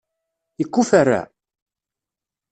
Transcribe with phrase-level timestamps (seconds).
[0.59, 1.21] Yekuferra?